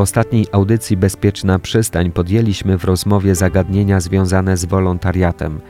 W 0.00 0.02
ostatniej 0.02 0.46
audycji 0.52 0.96
Bezpieczna 0.96 1.58
Przystań 1.58 2.12
podjęliśmy 2.12 2.78
w 2.78 2.84
rozmowie 2.84 3.34
zagadnienia 3.34 4.00
związane 4.00 4.56
z 4.56 4.64
wolontariatem. 4.64 5.60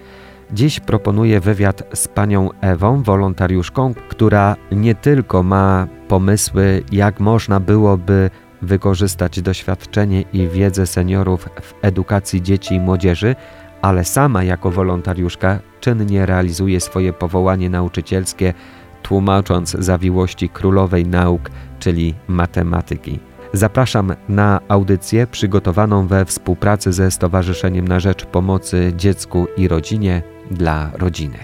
Dziś 0.53 0.81
proponuję 0.81 1.41
wywiad 1.41 1.83
z 1.95 2.09
panią 2.09 2.51
Ewą, 2.61 3.03
wolontariuszką, 3.03 3.95
która 4.09 4.57
nie 4.73 4.95
tylko 4.95 5.43
ma 5.43 5.87
pomysły, 6.09 6.83
jak 6.93 7.21
można 7.21 7.61
byłoby 7.61 8.31
wykorzystać 8.63 9.43
doświadczenie 9.43 10.25
i 10.33 10.49
wiedzę 10.49 10.87
seniorów 10.87 11.49
w 11.63 11.75
edukacji 11.83 12.43
dzieci 12.43 12.75
i 12.75 12.81
młodzieży, 12.81 13.37
ale 13.83 14.05
sama 14.05 14.45
jako 14.45 14.71
wolontariuszka 14.71 15.59
czynnie 15.81 16.27
realizuje 16.27 16.81
swoje 16.81 17.13
powołanie 17.13 17.71
nauczycielskie, 17.71 18.55
tłumacząc 19.03 19.71
zawiłości 19.71 20.49
królowej 20.49 21.07
nauk, 21.07 21.51
czyli 21.79 22.15
matematyki. 22.29 23.30
Zapraszam 23.53 24.15
na 24.29 24.61
audycję 24.69 25.27
przygotowaną 25.27 26.07
we 26.07 26.25
współpracy 26.25 26.93
ze 26.93 27.11
Stowarzyszeniem 27.11 27.89
na 27.89 28.01
Rzecz 28.01 28.25
Pomocy 28.25 28.93
Dziecku 28.97 29.47
i 29.57 29.69
Rodzinie 29.69 30.23
dla 30.51 30.91
Rodziny. 30.95 31.39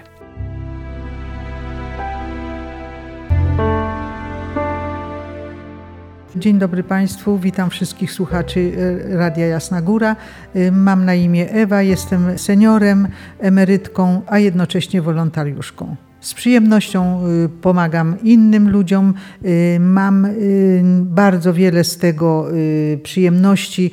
Dzień 6.36 6.58
dobry 6.58 6.82
Państwu, 6.82 7.38
witam 7.38 7.70
wszystkich 7.70 8.12
słuchaczy 8.12 8.72
e, 9.12 9.16
Radia 9.16 9.46
Jasna 9.46 9.82
Góra. 9.82 10.16
E, 10.54 10.70
mam 10.70 11.04
na 11.04 11.14
imię 11.14 11.50
Ewa, 11.50 11.82
jestem 11.82 12.38
seniorem, 12.38 13.08
emerytką, 13.38 14.22
a 14.26 14.38
jednocześnie 14.38 15.02
wolontariuszką. 15.02 15.96
Z 16.26 16.34
przyjemnością 16.34 17.26
y, 17.44 17.48
pomagam 17.48 18.16
innym 18.22 18.70
ludziom. 18.70 19.14
Y, 19.44 19.76
mam 19.80 20.24
y, 20.24 20.82
bardzo 21.00 21.54
wiele 21.54 21.84
z 21.84 21.98
tego 21.98 22.46
przyjemności, 23.02 23.90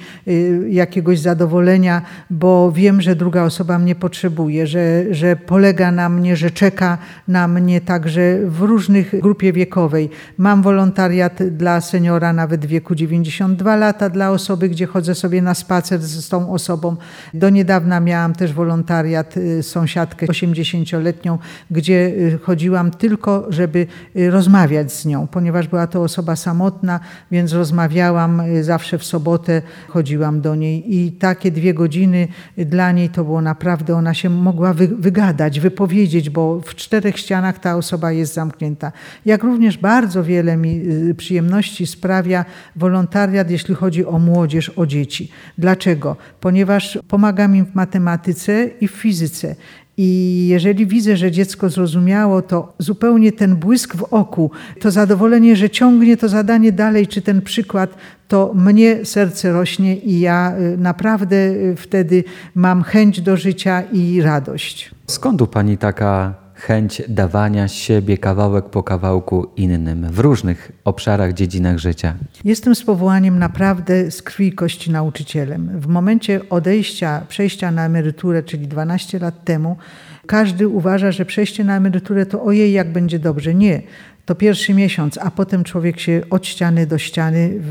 jakiegoś 0.70 1.20
zadowolenia, 1.20 2.02
bo 2.30 2.72
wiem, 2.72 3.02
że 3.02 3.16
druga 3.16 3.44
osoba 3.44 3.80
mnie 3.80 3.96
potrzebuje, 3.96 4.68
że, 4.68 5.04
że 5.12 5.36
polega 5.36 5.92
na 5.92 6.10
mnie, 6.10 6.36
że 6.36 6.52
czeka 6.52 6.98
na 7.28 7.48
mnie 7.48 7.82
także 7.82 8.40
w 8.46 8.62
różnych 8.62 9.22
grupie 9.22 9.54
wiekowej. 9.54 10.10
Mam 10.38 10.62
wolontariat 10.62 11.44
dla 11.44 11.82
seniora 11.82 12.34
nawet 12.34 12.66
w 12.66 12.70
wieku 12.70 12.96
92 12.96 13.76
lata, 13.76 14.10
dla 14.10 14.32
osoby, 14.32 14.70
gdzie 14.70 14.86
chodzę 14.86 15.16
sobie 15.16 15.42
na 15.42 15.54
spacer 15.54 16.02
z 16.02 16.30
tą 16.30 16.52
osobą. 16.54 16.96
Do 17.34 17.50
niedawna 17.50 18.00
miałam 18.00 18.34
też 18.34 18.54
wolontariat, 18.54 19.36
sąsiadkę 19.62 20.26
80-letnią, 20.26 21.38
gdzie 21.72 22.23
chodziłam 22.42 22.92
tylko, 22.92 23.46
żeby 23.50 23.88
y, 24.16 24.32
rozmawiać 24.32 24.94
z 24.94 25.06
nią, 25.06 25.28
ponieważ 25.28 25.68
była 25.68 25.88
to 25.88 26.02
osoba 26.02 26.36
samotna, 26.36 27.00
więc 27.32 27.54
rozmawiałam 27.54 28.40
y, 28.40 28.64
zawsze 28.64 28.98
w 28.98 29.04
sobotę, 29.04 29.62
chodziłam 29.88 30.42
do 30.42 30.56
niej 30.56 30.96
i 30.96 31.12
takie 31.12 31.52
dwie 31.52 31.74
godziny 31.74 32.28
dla 32.58 32.92
niej 32.92 33.10
to 33.10 33.24
było 33.24 33.42
naprawdę, 33.42 33.96
ona 33.96 34.14
się 34.14 34.30
mogła 34.30 34.74
wygadać, 34.98 35.60
wypowiedzieć, 35.60 36.30
bo 36.30 36.60
w 36.60 36.76
czterech 36.76 37.18
ścianach 37.18 37.60
ta 37.60 37.76
osoba 37.76 38.12
jest 38.12 38.34
zamknięta. 38.34 38.92
Jak 39.26 39.44
również 39.44 39.78
bardzo 39.78 40.24
wiele 40.24 40.58
mi 40.58 40.82
y, 41.10 41.16
przyjemności 41.16 41.88
sprawia 41.88 42.46
wolontariat, 42.76 43.50
jeśli 43.50 43.76
chodzi 43.76 44.06
o 44.06 44.20
młodzież, 44.20 44.70
o 44.70 44.86
dzieci. 44.86 45.32
Dlaczego? 45.58 46.16
Ponieważ 46.40 47.00
pomagam 47.08 47.56
im 47.56 47.66
w 47.66 47.76
matematyce 47.76 48.70
i 48.82 48.88
w 48.88 48.92
fizyce. 48.92 49.56
I 49.98 50.48
jeżeli 50.48 50.88
widzę, 50.88 51.18
że 51.18 51.32
dziecko 51.32 51.70
zrozumiało, 51.70 52.42
to 52.42 52.74
zupełnie 52.80 53.32
ten 53.32 53.56
błysk 53.56 53.96
w 53.96 54.04
oku, 54.04 54.52
to 54.80 54.92
zadowolenie, 54.92 55.56
że 55.56 55.70
ciągnie 55.70 56.18
to 56.18 56.30
zadanie 56.30 56.72
dalej, 56.72 57.08
czy 57.08 57.22
ten 57.22 57.42
przykład, 57.42 57.96
to 58.28 58.52
mnie 58.56 59.06
serce 59.06 59.52
rośnie 59.52 59.98
i 59.98 60.20
ja 60.20 60.54
y, 60.60 60.78
naprawdę 60.78 61.36
y, 61.36 61.76
wtedy 61.76 62.24
mam 62.56 62.84
chęć 62.84 63.22
do 63.22 63.38
życia 63.38 63.82
i 63.82 64.22
radość. 64.22 64.92
Skąd 65.08 65.42
u 65.42 65.48
Pani 65.48 65.78
taka 65.78 66.43
chęć 66.68 67.02
dawania 67.08 67.68
siebie 67.68 68.18
kawałek 68.18 68.66
po 68.66 68.84
kawałku 68.84 69.48
innym 69.56 70.08
w 70.12 70.20
różnych 70.20 70.72
obszarach, 70.84 71.34
dziedzinach 71.34 71.78
życia. 71.78 72.14
Jestem 72.44 72.76
z 72.76 72.84
powołaniem 72.84 73.40
naprawdę 73.40 74.12
z 74.12 74.22
krwi 74.22 74.48
i 74.48 74.54
kości 74.54 74.92
nauczycielem. 74.92 75.80
W 75.80 75.88
momencie 75.88 76.50
odejścia, 76.50 77.22
przejścia 77.28 77.72
na 77.72 77.86
emeryturę, 77.86 78.44
czyli 78.44 78.68
12 78.68 79.20
lat 79.20 79.44
temu, 79.44 79.78
każdy 80.26 80.68
uważa, 80.68 81.12
że 81.12 81.26
przejście 81.26 81.64
na 81.64 81.78
emeryturę 81.78 82.26
to 82.26 82.44
ojej, 82.44 82.72
jak 82.72 82.92
będzie 82.92 83.20
dobrze. 83.20 83.54
Nie 83.54 83.82
to 84.26 84.36
pierwszy 84.36 84.74
miesiąc, 84.74 85.18
a 85.18 85.32
potem 85.32 85.64
człowiek 85.64 86.00
się 86.00 86.22
od 86.30 86.48
ściany 86.48 86.88
do 86.88 86.98
ściany 86.98 87.62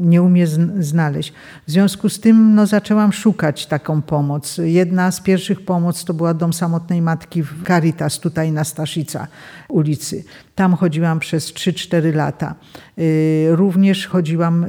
nie 0.00 0.22
umie 0.22 0.46
znaleźć. 0.78 1.32
W 1.66 1.70
związku 1.70 2.08
z 2.08 2.20
tym 2.20 2.54
no, 2.54 2.66
zaczęłam 2.66 3.12
szukać 3.12 3.66
taką 3.66 4.02
pomoc. 4.02 4.58
Jedna 4.64 5.10
z 5.10 5.20
pierwszych 5.20 5.64
pomoc 5.64 6.04
to 6.04 6.14
była 6.14 6.34
Dom 6.34 6.52
Samotnej 6.52 7.02
Matki 7.02 7.42
w 7.42 7.66
Caritas, 7.66 8.18
tutaj 8.18 8.52
na 8.52 8.64
Staszica 8.64 9.26
ulicy. 9.72 10.24
Tam 10.54 10.74
chodziłam 10.74 11.20
przez 11.20 11.52
3-4 11.52 12.14
lata. 12.14 12.54
Y, 12.98 13.46
również 13.50 14.06
chodziłam 14.06 14.66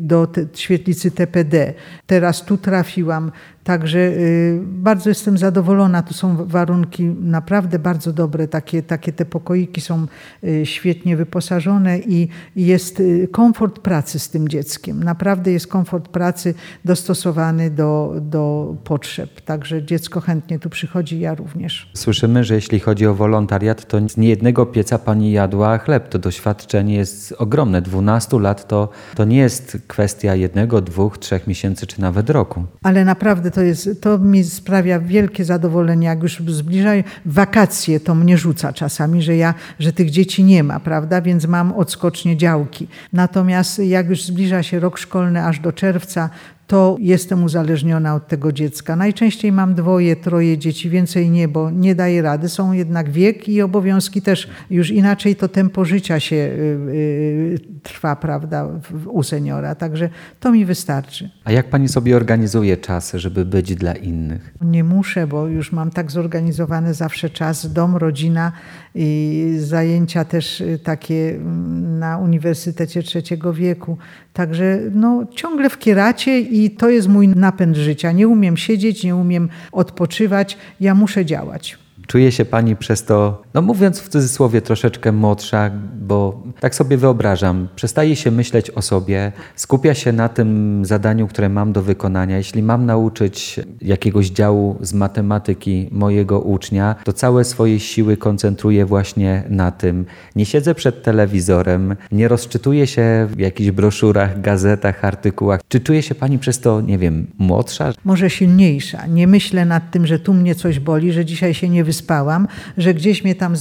do 0.00 0.28
świetlicy 0.54 1.10
TPD. 1.10 1.74
Teraz 2.06 2.44
tu 2.44 2.56
trafiłam. 2.56 3.32
Także 3.64 3.98
y, 3.98 4.60
bardzo 4.64 5.08
jestem 5.08 5.38
zadowolona. 5.38 6.02
Tu 6.02 6.14
są 6.14 6.46
warunki 6.46 7.04
naprawdę 7.04 7.78
bardzo 7.78 8.12
dobre. 8.12 8.48
Takie, 8.48 8.82
takie 8.82 9.12
te 9.12 9.24
pokoiki 9.24 9.80
są 9.80 10.06
y, 10.44 10.66
świetnie 10.66 11.16
wyposażone 11.16 11.98
i 11.98 12.28
jest 12.56 13.02
komfort 13.32 13.78
pracy 13.78 14.18
z 14.18 14.30
tym 14.30 14.48
dzieckiem. 14.48 15.04
Naprawdę 15.04 15.52
jest 15.52 15.66
komfort 15.66 16.08
pracy 16.08 16.54
dostosowany 16.84 17.70
do, 17.70 18.14
do 18.20 18.74
potrzeb. 18.84 19.40
Także 19.40 19.82
dziecko 19.82 20.20
chętnie 20.20 20.58
tu 20.58 20.70
przychodzi, 20.70 21.20
ja 21.20 21.34
również. 21.34 21.90
Słyszymy, 21.94 22.44
że 22.44 22.54
jeśli 22.54 22.80
chodzi 22.80 23.06
o 23.06 23.14
wolontariat, 23.14 23.88
to 23.88 24.08
z 24.08 24.16
niejednego 24.38 24.66
pieca 24.66 24.98
pani 24.98 25.32
jadła 25.32 25.78
chleb. 25.78 26.08
To 26.08 26.18
doświadczenie 26.18 26.94
jest 26.94 27.34
ogromne. 27.38 27.82
12 27.82 28.40
lat 28.40 28.68
to, 28.68 28.88
to 29.14 29.24
nie 29.24 29.38
jest 29.38 29.78
kwestia 29.86 30.34
jednego, 30.34 30.80
dwóch, 30.80 31.18
trzech 31.18 31.46
miesięcy 31.46 31.86
czy 31.86 32.00
nawet 32.00 32.30
roku. 32.30 32.64
Ale 32.82 33.04
naprawdę 33.04 33.50
to, 33.50 33.62
jest, 33.62 34.02
to 34.02 34.18
mi 34.18 34.44
sprawia 34.44 35.00
wielkie 35.00 35.44
zadowolenie. 35.44 36.06
Jak 36.06 36.22
już 36.22 36.38
zbliżają 36.48 37.02
wakacje, 37.26 38.00
to 38.00 38.14
mnie 38.14 38.38
rzuca 38.38 38.72
czasami, 38.72 39.22
że, 39.22 39.36
ja, 39.36 39.54
że 39.78 39.92
tych 39.92 40.10
dzieci 40.10 40.44
nie 40.44 40.62
ma, 40.62 40.80
prawda? 40.80 41.22
Więc 41.22 41.46
mam 41.46 41.72
odskocznie 41.72 42.36
działki. 42.36 42.88
Natomiast 43.12 43.78
jak 43.78 44.08
już 44.08 44.22
zbliża 44.22 44.62
się 44.62 44.80
rok 44.80 44.98
szkolny 44.98 45.44
aż 45.44 45.60
do 45.60 45.72
czerwca, 45.72 46.30
to 46.68 46.96
jestem 47.00 47.44
uzależniona 47.44 48.14
od 48.14 48.28
tego 48.28 48.52
dziecka. 48.52 48.96
Najczęściej 48.96 49.52
mam 49.52 49.74
dwoje, 49.74 50.16
troje 50.16 50.58
dzieci, 50.58 50.90
więcej 50.90 51.30
nie, 51.30 51.48
bo 51.48 51.70
nie 51.70 51.94
daję 51.94 52.22
rady. 52.22 52.48
Są 52.48 52.72
jednak 52.72 53.10
wiek 53.10 53.48
i 53.48 53.62
obowiązki 53.62 54.22
też 54.22 54.48
już 54.70 54.90
inaczej 54.90 55.36
to 55.36 55.48
tempo 55.48 55.84
życia 55.84 56.20
się 56.20 56.36
yy, 56.36 57.58
trwa, 57.82 58.16
prawda, 58.16 58.68
u 59.06 59.22
seniora. 59.22 59.74
Także 59.74 60.08
to 60.40 60.52
mi 60.52 60.64
wystarczy. 60.64 61.30
A 61.44 61.52
jak 61.52 61.70
pani 61.70 61.88
sobie 61.88 62.16
organizuje 62.16 62.76
czas, 62.76 63.12
żeby 63.14 63.44
być 63.44 63.74
dla 63.74 63.92
innych? 63.94 64.54
Nie 64.60 64.84
muszę, 64.84 65.26
bo 65.26 65.46
już 65.46 65.72
mam 65.72 65.90
tak 65.90 66.10
zorganizowany 66.10 66.94
zawsze 66.94 67.30
czas, 67.30 67.72
dom, 67.72 67.96
rodzina 67.96 68.52
i 68.94 69.54
zajęcia 69.58 70.24
też 70.24 70.60
y, 70.60 70.78
takie 70.84 71.30
mm, 71.30 71.98
na 71.98 72.18
Uniwersytecie 72.18 73.02
Trzeciego 73.02 73.52
Wieku. 73.52 73.98
Także 74.32 74.80
no, 74.92 75.26
ciągle 75.34 75.70
w 75.70 75.78
kieracie 75.78 76.40
i 76.40 76.57
to 76.78 76.88
jest 76.88 77.08
mój 77.08 77.28
napęd 77.28 77.76
życia. 77.76 78.12
Nie 78.12 78.28
umiem 78.28 78.56
siedzieć, 78.56 79.04
nie 79.04 79.16
umiem 79.16 79.48
odpoczywać, 79.72 80.56
ja 80.80 80.94
muszę 80.94 81.24
działać. 81.24 81.78
Czuje 82.06 82.32
się 82.32 82.44
pani 82.44 82.76
przez 82.76 83.04
to, 83.04 83.42
no 83.58 83.62
mówiąc 83.62 84.00
w 84.00 84.08
cudzysłowie, 84.08 84.62
troszeczkę 84.62 85.12
młodsza, 85.12 85.70
bo 86.00 86.42
tak 86.60 86.74
sobie 86.74 86.96
wyobrażam, 86.96 87.68
przestaje 87.76 88.16
się 88.16 88.30
myśleć 88.30 88.70
o 88.70 88.82
sobie, 88.82 89.32
skupia 89.56 89.94
się 89.94 90.12
na 90.12 90.28
tym 90.28 90.82
zadaniu, 90.84 91.28
które 91.28 91.48
mam 91.48 91.72
do 91.72 91.82
wykonania. 91.82 92.36
Jeśli 92.36 92.62
mam 92.62 92.86
nauczyć 92.86 93.60
jakiegoś 93.80 94.30
działu 94.30 94.78
z 94.80 94.94
matematyki 94.94 95.88
mojego 95.92 96.40
ucznia, 96.40 96.94
to 97.04 97.12
całe 97.12 97.44
swoje 97.44 97.80
siły 97.80 98.16
koncentruję 98.16 98.86
właśnie 98.86 99.42
na 99.48 99.70
tym. 99.70 100.06
Nie 100.36 100.46
siedzę 100.46 100.74
przed 100.74 101.02
telewizorem, 101.02 101.96
nie 102.12 102.28
rozczytuję 102.28 102.86
się 102.86 103.28
w 103.30 103.38
jakichś 103.38 103.70
broszurach, 103.70 104.40
gazetach, 104.40 105.04
artykułach. 105.04 105.60
Czy 105.68 105.80
czuje 105.80 106.02
się 106.02 106.14
pani 106.14 106.38
przez 106.38 106.60
to, 106.60 106.80
nie 106.80 106.98
wiem, 106.98 107.26
młodsza? 107.38 107.92
Może 108.04 108.30
silniejsza. 108.30 109.06
Nie 109.06 109.26
myślę 109.26 109.64
nad 109.64 109.90
tym, 109.90 110.06
że 110.06 110.18
tu 110.18 110.34
mnie 110.34 110.54
coś 110.54 110.80
boli, 110.80 111.12
że 111.12 111.24
dzisiaj 111.24 111.54
się 111.54 111.68
nie 111.68 111.84
wyspałam, 111.84 112.48
że 112.76 112.94
gdzieś 112.94 113.24
mnie 113.24 113.34
tam 113.34 113.47
tam 113.48 113.56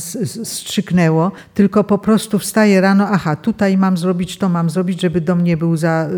strzyknęło, 0.45 1.31
tylko 1.53 1.83
po 1.83 1.97
prostu 1.97 2.39
wstaję 2.39 2.81
rano, 2.81 3.07
aha, 3.09 3.35
tutaj 3.35 3.77
mam 3.77 3.97
zrobić, 3.97 4.37
to 4.37 4.49
mam 4.49 4.69
zrobić, 4.69 5.01
żeby 5.01 5.21
dom 5.21 5.43
nie 5.43 5.57
był 5.57 5.77
za, 5.77 6.09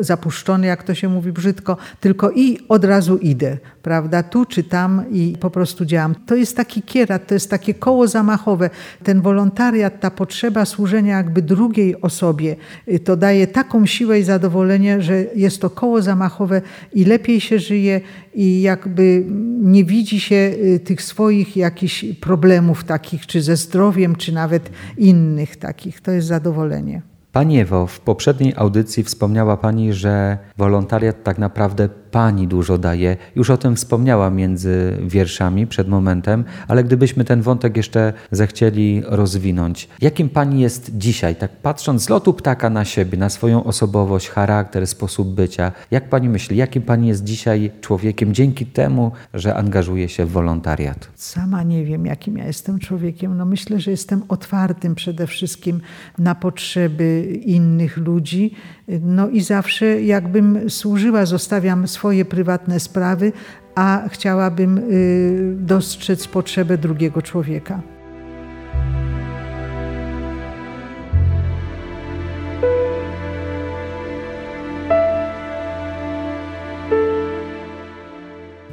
y, 0.00 0.04
zapuszczony, 0.04 0.66
jak 0.66 0.82
to 0.82 0.94
się 0.94 1.08
mówi 1.08 1.32
brzydko, 1.32 1.76
tylko 2.00 2.30
i 2.30 2.58
od 2.68 2.84
razu 2.84 3.16
idę, 3.16 3.58
prawda, 3.82 4.22
tu 4.22 4.44
czy 4.44 4.62
tam 4.62 5.04
i 5.10 5.36
po 5.40 5.50
prostu 5.50 5.84
działam. 5.84 6.14
To 6.26 6.34
jest 6.34 6.56
taki 6.56 6.82
kierat, 6.82 7.26
to 7.26 7.34
jest 7.34 7.50
takie 7.50 7.74
koło 7.74 8.08
zamachowe. 8.08 8.70
Ten 9.04 9.20
wolontariat, 9.20 10.00
ta 10.00 10.10
potrzeba 10.10 10.64
służenia 10.64 11.16
jakby 11.16 11.42
drugiej 11.42 12.00
osobie, 12.00 12.56
y, 12.88 12.98
to 12.98 13.16
daje 13.16 13.46
taką 13.46 13.86
siłę 13.86 14.20
i 14.20 14.22
zadowolenie, 14.22 15.02
że 15.02 15.24
jest 15.34 15.60
to 15.60 15.70
koło 15.70 16.02
zamachowe 16.02 16.62
i 16.92 17.04
lepiej 17.04 17.40
się 17.40 17.58
żyje 17.58 18.00
i 18.34 18.62
jakby 18.62 19.24
nie 19.60 19.84
widzi 19.84 20.20
się 20.20 20.36
y, 20.36 20.80
tych 20.84 21.02
swoich 21.02 21.56
jakichś 21.56 22.04
problemów 22.20 22.84
takich, 22.84 22.99
czy 23.26 23.42
ze 23.42 23.56
zdrowiem, 23.56 24.16
czy 24.16 24.32
nawet 24.32 24.70
innych 24.96 25.56
takich. 25.56 26.00
To 26.00 26.10
jest 26.10 26.28
zadowolenie. 26.28 27.02
Pani 27.32 27.60
Ewo, 27.60 27.86
w 27.86 28.00
poprzedniej 28.00 28.52
audycji 28.56 29.04
wspomniała 29.04 29.56
Pani, 29.56 29.92
że 29.92 30.38
wolontariat 30.56 31.22
tak 31.22 31.38
naprawdę 31.38 31.88
Pani 32.10 32.48
dużo 32.48 32.78
daje. 32.78 33.16
Już 33.36 33.50
o 33.50 33.56
tym 33.56 33.76
wspomniała 33.76 34.30
między 34.30 34.96
wierszami 35.06 35.66
przed 35.66 35.88
momentem, 35.88 36.44
ale 36.68 36.84
gdybyśmy 36.84 37.24
ten 37.24 37.42
wątek 37.42 37.76
jeszcze 37.76 38.12
zechcieli 38.30 39.02
rozwinąć. 39.06 39.88
Jakim 40.00 40.28
Pani 40.28 40.60
jest 40.60 40.98
dzisiaj, 40.98 41.36
tak 41.36 41.50
patrząc 41.56 42.02
z 42.02 42.08
lotu 42.08 42.34
ptaka 42.34 42.70
na 42.70 42.84
siebie, 42.84 43.18
na 43.18 43.28
swoją 43.28 43.64
osobowość, 43.64 44.28
charakter, 44.28 44.86
sposób 44.86 45.34
bycia, 45.34 45.72
jak 45.90 46.08
Pani 46.08 46.28
myśli, 46.28 46.56
jakim 46.56 46.82
Pani 46.82 47.08
jest 47.08 47.24
dzisiaj 47.24 47.70
człowiekiem 47.80 48.34
dzięki 48.34 48.66
temu, 48.66 49.12
że 49.34 49.54
angażuje 49.54 50.08
się 50.08 50.26
w 50.26 50.30
wolontariat? 50.30 51.08
Sama 51.14 51.62
nie 51.62 51.84
wiem, 51.84 52.06
jakim 52.06 52.38
ja 52.38 52.46
jestem 52.46 52.78
człowiekiem. 52.78 53.36
No 53.36 53.44
myślę, 53.44 53.80
że 53.80 53.90
jestem 53.90 54.22
otwartym 54.28 54.94
przede 54.94 55.26
wszystkim 55.26 55.80
na 56.18 56.34
potrzeby 56.34 57.40
innych 57.44 57.96
ludzi. 57.96 58.54
No 59.00 59.28
i 59.28 59.40
zawsze 59.40 60.02
jakbym 60.02 60.70
służyła, 60.70 61.26
zostawiam 61.26 61.88
swoje 61.88 62.24
prywatne 62.24 62.80
sprawy, 62.80 63.32
a 63.74 64.08
chciałabym 64.08 64.78
y, 64.78 65.56
dostrzec 65.56 66.26
potrzebę 66.26 66.78
drugiego 66.78 67.22
człowieka. 67.22 67.82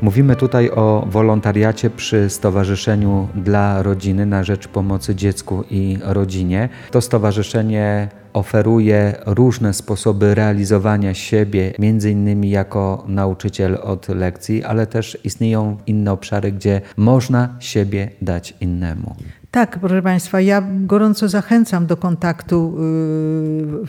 Mówimy 0.01 0.35
tutaj 0.35 0.71
o 0.71 1.05
wolontariacie 1.09 1.89
przy 1.89 2.29
Stowarzyszeniu 2.29 3.27
dla 3.35 3.83
Rodziny 3.83 4.25
na 4.25 4.43
rzecz 4.43 4.67
pomocy 4.67 5.15
dziecku 5.15 5.63
i 5.69 5.97
rodzinie. 6.03 6.69
To 6.91 7.01
stowarzyszenie 7.01 8.09
oferuje 8.37 9.15
różne 9.25 9.73
sposoby 9.73 10.35
realizowania 10.35 11.13
siebie, 11.13 11.73
między 11.79 12.11
innymi 12.11 12.49
jako 12.49 13.03
nauczyciel 13.07 13.77
od 13.83 14.09
lekcji, 14.09 14.63
ale 14.63 14.87
też 14.87 15.17
istnieją 15.23 15.77
inne 15.87 16.11
obszary, 16.11 16.51
gdzie 16.51 16.81
można 16.97 17.55
siebie 17.59 18.09
dać 18.21 18.53
innemu. 18.61 19.15
Tak, 19.51 19.79
proszę 19.79 20.01
Państwa, 20.01 20.41
ja 20.41 20.63
gorąco 20.85 21.29
zachęcam 21.29 21.85
do 21.85 21.97
kontaktu 21.97 22.77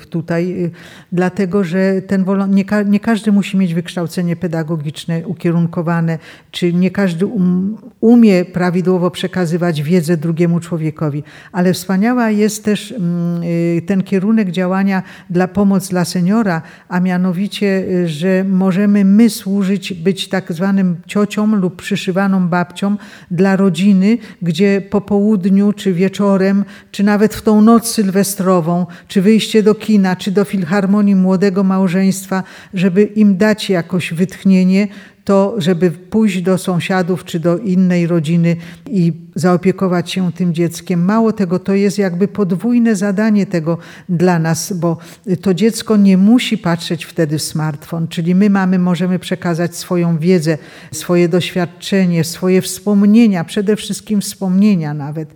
y, 0.03 0.07
tutaj, 0.07 0.65
y, 0.65 0.71
dlatego 1.13 1.65
że 1.65 2.03
ten 2.03 2.25
nie, 2.49 2.65
nie 2.87 3.01
każdy 3.01 3.33
musi 3.33 3.57
mieć 3.57 3.75
wykształcenie 3.75 4.37
pedagogiczne 4.37 5.27
ukierunkowane, 5.27 6.19
czy 6.51 6.73
nie 6.73 6.91
każdy 6.91 7.27
um, 7.27 7.77
umie 8.01 8.45
prawidłowo 8.45 9.11
przekazywać 9.11 9.83
wiedzę 9.83 10.17
drugiemu 10.17 10.61
człowiekowi, 10.61 11.23
ale 11.53 11.73
wspaniała 11.73 12.31
jest 12.31 12.65
też 12.65 12.93
mm, 12.93 13.43
y, 13.43 13.83
ten 13.87 14.03
kierunek 14.03 14.38
działania 14.47 15.03
dla 15.31 15.49
pomoc 15.49 15.89
dla 15.89 16.05
seniora, 16.05 16.63
a 16.89 17.01
mianowicie, 17.01 17.85
że 18.07 18.45
możemy 18.45 19.05
my 19.05 19.31
służyć, 19.31 19.93
być 19.93 20.29
tak 20.29 20.53
zwanym 20.53 20.97
ciocią 21.07 21.57
lub 21.57 21.77
przyszywaną 21.77 22.49
babcią 22.49 22.97
dla 23.31 23.57
rodziny, 23.57 24.19
gdzie 24.43 24.83
po 24.91 25.01
południu, 25.01 25.73
czy 25.73 25.93
wieczorem, 25.93 26.65
czy 26.91 27.05
nawet 27.05 27.35
w 27.35 27.43
tą 27.43 27.61
noc 27.61 27.89
sylwestrową, 27.89 28.87
czy 29.09 29.23
wyjście 29.23 29.63
do 29.63 29.75
kina, 29.75 30.17
czy 30.17 30.31
do 30.31 30.45
filharmonii 30.45 31.15
młodego 31.15 31.65
małżeństwa, 31.65 32.43
żeby 32.75 33.03
im 33.03 33.37
dać 33.37 33.71
jakoś 33.71 34.13
wytchnienie, 34.13 34.89
to 35.29 35.55
żeby 35.59 35.91
pójść 35.91 36.43
do 36.43 36.59
sąsiadów 36.59 37.25
czy 37.25 37.41
do 37.41 37.59
innej 37.59 38.07
rodziny 38.07 38.57
i 38.91 39.13
zaopiekować 39.35 40.11
się 40.11 40.33
tym 40.33 40.55
dzieckiem. 40.55 41.05
Mało 41.05 41.33
tego, 41.33 41.59
to 41.59 41.75
jest 41.75 41.99
jakby 41.99 42.29
podwójne 42.29 42.97
zadanie 42.97 43.47
tego 43.47 43.79
dla 44.09 44.39
nas, 44.39 44.73
bo 44.73 44.97
to 45.43 45.55
dziecko 45.55 45.97
nie 45.97 46.17
musi 46.17 46.59
patrzeć 46.59 47.05
wtedy 47.05 47.39
w 47.39 47.43
smartfon, 47.43 48.09
czyli 48.09 48.35
my 48.35 48.51
mamy, 48.51 48.79
możemy 48.79 49.19
przekazać 49.19 49.77
swoją 49.77 50.19
wiedzę, 50.19 50.59
swoje 50.93 51.29
doświadczenie, 51.29 52.25
swoje 52.25 52.63
wspomnienia, 52.63 53.45
przede 53.45 53.77
wszystkim 53.77 54.21
wspomnienia 54.21 54.95
nawet. 54.95 55.35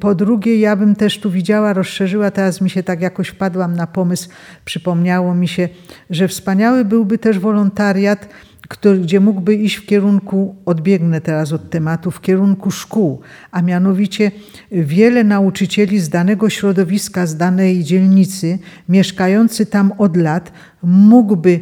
Po 0.00 0.14
drugie, 0.14 0.58
ja 0.58 0.76
bym 0.76 0.96
też 0.96 1.18
tu 1.18 1.30
widziała, 1.30 1.72
rozszerzyła, 1.72 2.30
teraz 2.30 2.60
mi 2.60 2.70
się 2.70 2.82
tak 2.82 3.00
jakoś 3.00 3.28
wpadłam 3.28 3.76
na 3.76 3.86
pomysł, 3.86 4.28
przypomniało 4.64 5.34
mi 5.34 5.48
się, 5.48 5.68
że 6.10 6.28
wspaniały 6.28 6.84
byłby 6.84 7.18
też 7.18 7.38
wolontariat, 7.38 8.28
który, 8.68 8.98
gdzie 8.98 9.20
mógłby 9.20 9.54
iść 9.54 9.76
w 9.76 9.86
kierunku, 9.86 10.56
odbiegnę 10.64 11.20
teraz 11.20 11.52
od 11.52 11.70
tematu, 11.70 12.10
w 12.10 12.20
kierunku 12.20 12.70
szkół, 12.70 13.20
a 13.50 13.62
mianowicie 13.62 14.30
wiele 14.72 15.24
nauczycieli 15.24 15.98
z 15.98 16.08
danego 16.08 16.50
środowiska, 16.50 17.26
z 17.26 17.36
danej 17.36 17.84
dzielnicy, 17.84 18.58
mieszkający 18.88 19.66
tam 19.66 19.92
od 19.98 20.16
lat, 20.16 20.52
mógłby 20.82 21.60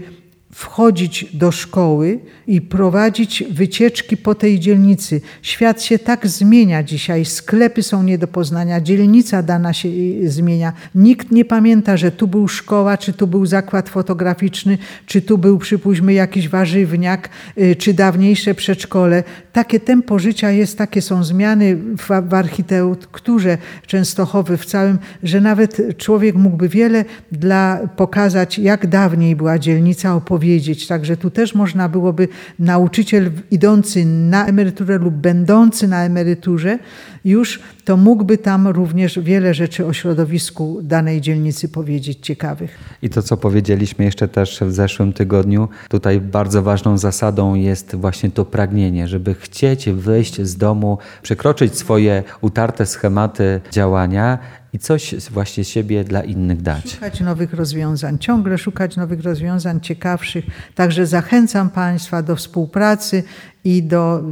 wchodzić 0.55 1.27
do 1.33 1.53
szkoły 1.53 2.19
i 2.47 2.61
prowadzić 2.61 3.45
wycieczki 3.51 4.17
po 4.17 4.35
tej 4.35 4.61
dzielnicy. 4.61 5.21
Świat 5.43 5.83
się 5.83 5.99
tak 5.99 6.27
zmienia 6.27 6.83
dzisiaj, 6.83 7.25
sklepy 7.25 7.83
są 7.83 8.03
nie 8.03 8.19
do 8.19 8.29
poznania, 8.29 8.81
dzielnica 8.81 9.43
dana 9.43 9.73
się 9.73 9.89
y, 9.89 10.31
zmienia. 10.31 10.73
Nikt 10.95 11.31
nie 11.31 11.45
pamięta, 11.45 11.97
że 11.97 12.11
tu 12.11 12.27
był 12.27 12.49
szkoła, 12.49 12.99
czy 12.99 13.13
tu 13.13 13.27
był 13.27 13.47
zakład 13.47 13.89
fotograficzny, 13.89 14.79
czy 15.07 15.23
tu 15.23 15.39
był, 15.39 15.59
przypuśćmy, 15.59 16.13
jakiś 16.13 16.49
warzywniak, 16.49 17.29
y, 17.59 17.77
czy 17.77 17.95
dawniejsze 17.95 18.55
przedszkole. 18.55 19.25
Takie 19.55 19.81
tempo 19.81 20.19
życia 20.19 20.51
jest, 20.51 20.79
takie 20.79 21.03
są 21.03 21.25
zmiany 21.25 21.77
w, 21.77 22.29
w 22.29 22.35
architekturze 22.35 23.59
Częstochowy, 23.87 24.57
w 24.57 24.67
całym, 24.67 24.99
że 25.23 25.41
nawet 25.41 25.99
człowiek 25.99 26.35
mógłby 26.35 26.69
wiele 26.69 27.05
dla 27.33 27.81
pokazać, 27.97 28.59
jak 28.59 28.87
dawniej 28.87 29.37
była 29.37 29.59
dzielnica, 29.59 30.15
opowiedzieć 30.15 30.65
powiedzieć. 30.65 30.87
Także 30.87 31.17
tu 31.17 31.31
też 31.31 31.55
można 31.55 31.89
byłoby 31.89 32.29
nauczyciel 32.59 33.31
idący 33.51 34.05
na 34.05 34.47
emeryturę 34.47 34.99
lub 34.99 35.15
będący 35.15 35.89
na 35.89 36.05
emeryturze 36.05 36.79
już, 37.25 37.61
to 37.85 37.97
mógłby 37.97 38.39
tam 38.39 38.69
również 38.69 39.19
wiele 39.19 39.55
rzeczy 39.55 39.87
o 39.87 39.93
środowisku 39.93 40.79
danej 40.83 41.21
dzielnicy 41.21 41.69
powiedzieć 41.69 42.19
ciekawych. 42.23 42.79
I 43.03 43.11
to, 43.11 43.23
co 43.23 43.37
powiedzieliśmy 43.37 44.05
jeszcze 44.05 44.29
też 44.29 44.61
w 44.61 44.73
zeszłym 44.73 45.13
tygodniu, 45.13 45.69
tutaj 45.89 46.21
bardzo 46.21 46.63
ważną 46.63 46.99
zasadą 46.99 47.55
jest 47.55 47.95
właśnie 47.95 48.31
to 48.31 48.45
pragnienie, 48.45 49.09
żeby 49.09 49.35
chcieć 49.35 49.91
wyjść 49.91 50.43
z 50.43 50.57
domu, 50.57 50.99
przekroczyć 51.23 51.79
swoje 51.79 52.23
utarte 52.41 52.87
schematy 52.87 53.61
działania 53.71 54.39
i 54.73 54.79
coś 54.79 55.15
właśnie 55.31 55.65
siebie 55.65 56.05
dla 56.05 56.23
innych 56.23 56.63
dać. 56.63 56.95
Szukać 56.95 57.21
nowych 57.21 57.55
rozwiązań, 57.55 58.19
ciągle 58.19 58.59
szukać 58.59 58.97
nowych 58.97 59.23
rozwiązań 59.23 59.81
ciekawszych. 59.81 60.45
Także 60.75 61.07
zachęcam 61.07 61.71
Państwa 61.71 62.23
do 62.23 62.37
współpracy 62.37 63.23
i 63.65 63.83
do, 63.83 64.23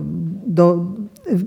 do 0.46 0.86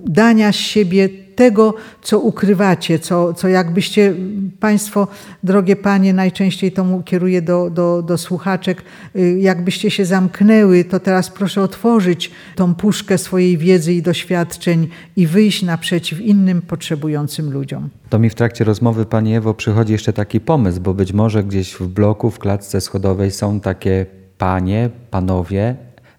dania 0.05 0.51
siebie 0.51 1.25
tego, 1.35 1.73
co 2.01 2.19
ukrywacie, 2.19 2.99
co, 2.99 3.33
co 3.33 3.47
jakbyście 3.47 4.13
Państwo, 4.59 5.07
drogie 5.43 5.75
Panie, 5.75 6.13
najczęściej 6.13 6.71
to 6.71 7.01
kieruję 7.05 7.41
do, 7.41 7.69
do, 7.69 8.01
do 8.01 8.17
słuchaczek, 8.17 8.83
y, 9.15 9.39
jakbyście 9.39 9.91
się 9.91 10.05
zamknęły, 10.05 10.83
to 10.83 10.99
teraz 10.99 11.29
proszę 11.29 11.61
otworzyć 11.61 12.31
tą 12.55 12.75
puszkę 12.75 13.17
swojej 13.17 13.57
wiedzy 13.57 13.93
i 13.93 14.01
doświadczeń 14.01 14.87
i 15.15 15.27
wyjść 15.27 15.63
naprzeciw 15.63 16.21
innym 16.21 16.61
potrzebującym 16.61 17.53
ludziom. 17.53 17.89
To 18.09 18.19
mi 18.19 18.29
w 18.29 18.35
trakcie 18.35 18.63
rozmowy 18.63 19.05
Pani 19.05 19.35
Ewo 19.35 19.53
przychodzi 19.53 19.93
jeszcze 19.93 20.13
taki 20.13 20.39
pomysł, 20.39 20.81
bo 20.81 20.93
być 20.93 21.13
może 21.13 21.43
gdzieś 21.43 21.73
w 21.73 21.87
bloku, 21.87 22.31
w 22.31 22.39
klatce 22.39 22.81
schodowej 22.81 23.31
są 23.31 23.59
takie 23.59 24.05
panie, 24.37 24.89
panowie, 25.11 25.75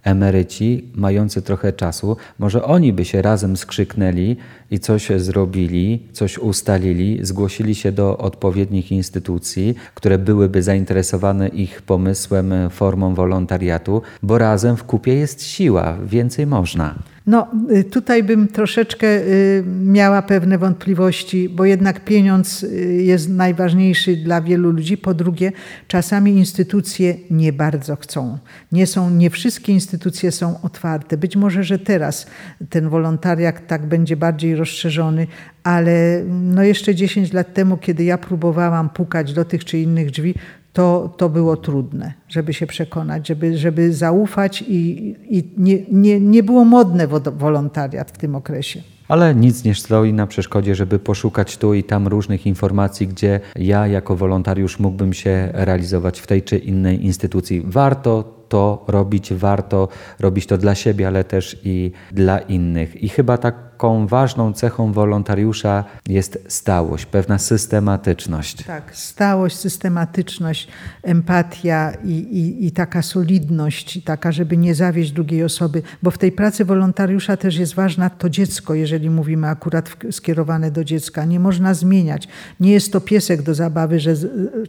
emeryci 0.07 0.89
mający 0.95 1.43
trochę 1.43 1.73
czasu, 1.73 2.17
może 2.39 2.65
oni 2.65 2.93
by 2.93 3.05
się 3.05 3.23
razem 3.23 3.57
skrzyknęli 3.57 4.37
i 4.71 4.79
coś 4.79 5.09
zrobili, 5.17 6.09
coś 6.13 6.39
ustalili, 6.39 7.19
zgłosili 7.23 7.75
się 7.75 7.93
do 7.93 8.19
odpowiednich 8.19 8.93
instytucji, 8.93 9.75
które 9.95 10.19
byłyby 10.19 10.63
zainteresowane 10.63 11.49
ich 11.49 11.83
pomysłem, 11.83 12.55
formą 12.71 13.15
wolontariatu, 13.15 14.03
bo 14.23 14.39
razem 14.39 14.77
w 14.77 14.85
kupie 14.85 15.15
jest 15.15 15.43
siła, 15.43 15.99
więcej 16.05 16.47
można. 16.47 17.16
No, 17.27 17.49
y, 17.71 17.85
tutaj 17.85 18.23
bym 18.23 18.49
troszeczkę 18.49 19.07
y, 19.07 19.65
miała 19.83 20.23
pewne 20.23 20.59
wątpliwości, 20.59 21.49
bo 21.49 21.65
jednak 21.65 22.05
pieniądz 22.05 22.63
y, 22.63 23.03
jest 23.03 23.31
najważniejszy 23.31 24.17
dla 24.17 24.41
wielu 24.41 24.71
ludzi. 24.71 24.97
Po 24.97 25.15
drugie, 25.15 25.53
czasami 25.89 26.33
instytucje 26.33 27.15
nie 27.31 27.53
bardzo 27.53 27.97
chcą. 27.97 28.39
Nie, 28.73 28.87
są, 28.87 29.11
nie 29.11 29.31
wszystkie 29.31 29.73
instytucje 29.73 30.33
są 30.33 30.61
otwarte. 30.63 31.17
Być 31.17 31.37
może, 31.37 31.65
że 31.65 31.79
teraz 31.79 32.27
ten 32.71 32.89
wolontariat 32.89 33.67
tak 33.67 33.87
będzie 33.87 34.17
bardziej 34.17 34.55
rozszerzony, 34.55 35.27
ale 35.63 36.23
no 36.29 36.63
jeszcze 36.63 36.95
10 36.95 37.33
lat 37.33 37.55
temu, 37.55 37.77
kiedy 37.77 38.05
ja 38.05 38.19
próbowałam 38.19 38.91
pukać 38.91 39.33
do 39.33 39.45
tych 39.45 39.65
czy 39.65 39.79
innych 39.79 40.11
drzwi, 40.11 40.35
to, 40.77 41.15
to 41.17 41.29
było 41.29 41.57
trudne, 41.57 42.13
żeby 42.29 42.55
się 42.55 42.67
przekonać, 42.67 43.29
żeby, 43.29 43.59
żeby 43.59 43.93
zaufać 43.93 44.63
i, 44.63 45.15
i 45.29 45.45
nie, 45.57 45.79
nie, 45.93 46.21
nie 46.21 46.43
było 46.43 46.65
modne 46.65 47.07
wolontariat 47.37 48.11
w 48.11 48.19
tym 48.19 48.35
okresie. 48.35 48.83
Ale 49.09 49.35
nic 49.35 49.65
nie 49.65 49.75
stoi 49.75 50.13
na 50.13 50.27
przeszkodzie, 50.27 50.75
żeby 50.75 50.99
poszukać 50.99 51.57
tu 51.57 51.75
i 51.75 51.85
tam 51.85 52.09
różnych 52.09 52.47
informacji, 52.47 53.09
gdzie 53.09 53.41
ja 53.59 53.87
jako 53.87 54.17
wolontariusz 54.17 54.79
mógłbym 54.79 55.13
się 55.13 55.49
realizować 55.53 56.21
w 56.21 56.27
tej 56.27 56.43
czy 56.43 56.59
innej 56.59 57.05
instytucji. 57.05 57.63
Warto 57.65 58.36
to 58.49 58.85
robić, 58.89 59.35
warto 59.35 59.89
robić 60.21 60.47
to 60.47 60.59
dla 60.59 60.75
siebie, 60.75 61.07
ale 61.07 61.25
też 61.25 61.61
i 61.65 61.93
dla 62.13 62.39
innych. 62.39 63.03
I 63.03 63.09
chyba 63.09 63.39
taką 63.39 64.07
ważną 64.07 64.53
cechą 64.53 64.93
wolontariusza 64.93 65.85
jest 66.09 66.39
stałość, 66.49 67.07
pewna 67.07 67.39
systematyczność. 67.39 68.65
Tak, 68.65 68.97
stałość, 68.97 69.57
systematyczność, 69.57 70.69
empatia 71.03 71.93
i, 72.05 72.11
i, 72.11 72.67
i 72.67 72.73
taka 72.73 73.03
solidność, 73.03 74.05
taka, 74.05 74.33
żeby 74.33 74.57
nie 74.57 74.75
zawieść 74.75 75.13
drugiej 75.13 75.45
osoby, 75.45 75.83
bo 76.03 76.11
w 76.11 76.19
tej 76.19 76.33
pracy 76.33 76.65
wolontariusza 76.65 77.37
też 77.37 77.57
jest 77.57 77.75
ważna 77.75 78.11
to 78.11 78.31
dziecko, 78.31 78.75
jeżeli 78.75 79.11
mówimy 79.11 79.49
akurat 79.49 79.97
skierowane 80.11 80.71
do 80.71 80.85
dziecka. 80.85 81.25
Nie 81.25 81.41
można 81.41 81.75
zmieniać. 81.75 82.29
Nie 82.61 82.73
jest 82.73 82.93
to 82.93 83.01
piesek 83.01 83.43
do 83.43 83.55
zabawy, 83.55 84.01
że 84.01 84.15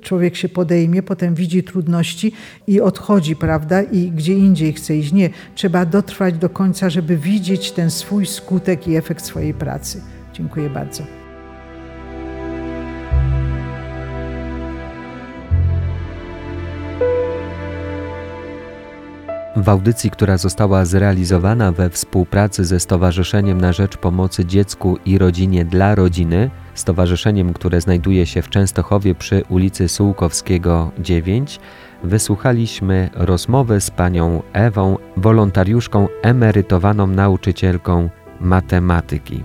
człowiek 0.01 0.35
się 0.35 0.49
podejmie, 0.49 1.03
potem 1.03 1.35
widzi 1.35 1.63
trudności 1.63 2.33
i 2.67 2.81
odchodzi, 2.81 3.35
prawda? 3.35 3.66
Prawda, 3.67 3.91
i 3.91 4.11
gdzie 4.11 4.33
indziej 4.33 4.73
chce 4.73 4.95
iść. 4.95 5.13
Nie, 5.13 5.29
trzeba 5.55 5.85
dotrwać 5.85 6.37
do 6.37 6.49
końca, 6.49 6.89
żeby 6.89 7.17
widzieć 7.17 7.71
ten 7.71 7.91
swój 7.91 8.25
skutek 8.25 8.87
i 8.87 8.95
efekt 8.95 9.25
swojej 9.25 9.53
pracy. 9.53 10.01
Dziękuję 10.33 10.69
bardzo. 10.69 11.16
W 19.57 19.69
audycji, 19.69 20.11
która 20.11 20.37
została 20.37 20.85
zrealizowana 20.85 21.71
we 21.71 21.89
współpracy 21.89 22.65
ze 22.65 22.79
Stowarzyszeniem 22.79 23.61
na 23.61 23.73
Rzecz 23.73 23.97
Pomocy 23.97 24.45
Dziecku 24.45 24.97
i 25.05 25.17
Rodzinie 25.17 25.65
dla 25.65 25.95
Rodziny, 25.95 26.49
stowarzyszeniem, 26.73 27.53
które 27.53 27.81
znajduje 27.81 28.25
się 28.25 28.41
w 28.41 28.49
Częstochowie 28.49 29.15
przy 29.15 29.43
ulicy 29.49 29.87
Sułkowskiego 29.87 30.91
9, 30.99 31.59
wysłuchaliśmy 32.03 33.09
rozmowy 33.13 33.81
z 33.81 33.91
panią 33.91 34.41
Ewą, 34.53 34.97
wolontariuszką 35.17 36.07
emerytowaną 36.21 37.07
nauczycielką 37.07 38.09
matematyki. 38.39 39.43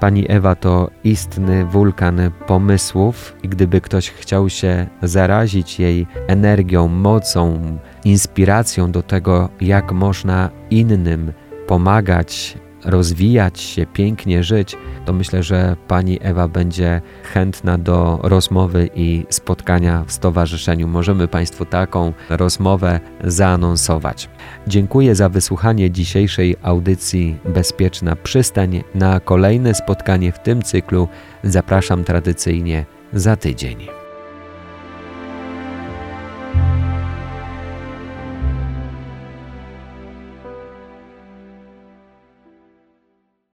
Pani 0.00 0.24
Ewa 0.28 0.54
to 0.54 0.90
istny 1.04 1.64
wulkan 1.64 2.20
pomysłów 2.46 3.36
i 3.42 3.48
gdyby 3.48 3.80
ktoś 3.80 4.10
chciał 4.10 4.48
się 4.48 4.86
zarazić 5.02 5.80
jej 5.80 6.06
energią, 6.26 6.88
mocą, 6.88 7.60
inspiracją 8.06 8.92
do 8.92 9.02
tego, 9.02 9.48
jak 9.60 9.92
można 9.92 10.50
innym 10.70 11.32
pomagać, 11.66 12.58
rozwijać 12.84 13.60
się, 13.60 13.86
pięknie 13.86 14.44
żyć, 14.44 14.76
to 15.04 15.12
myślę, 15.12 15.42
że 15.42 15.76
pani 15.88 16.18
Ewa 16.22 16.48
będzie 16.48 17.00
chętna 17.32 17.78
do 17.78 18.18
rozmowy 18.22 18.90
i 18.94 19.24
spotkania 19.30 20.04
w 20.06 20.12
stowarzyszeniu. 20.12 20.88
Możemy 20.88 21.28
Państwu 21.28 21.64
taką 21.64 22.12
rozmowę 22.28 23.00
zaanonsować. 23.24 24.28
Dziękuję 24.66 25.14
za 25.14 25.28
wysłuchanie 25.28 25.90
dzisiejszej 25.90 26.56
audycji 26.62 27.36
Bezpieczna 27.44 28.16
Przystań. 28.16 28.82
Na 28.94 29.20
kolejne 29.20 29.74
spotkanie 29.74 30.32
w 30.32 30.38
tym 30.38 30.62
cyklu 30.62 31.08
zapraszam 31.44 32.04
tradycyjnie 32.04 32.86
za 33.12 33.36
tydzień. 33.36 34.05